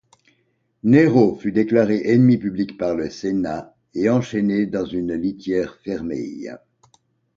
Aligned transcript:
Nero 0.81 1.35
fut 1.35 1.51
déclaré 1.51 2.01
ennemi 2.11 2.39
public 2.39 2.75
par 2.75 2.95
le 2.95 3.07
sénat 3.11 3.75
et 3.93 4.09
enchaîné 4.09 4.65
dans 4.65 4.83
une 4.87 5.13
litière 5.13 5.77
fermée. 5.85 6.47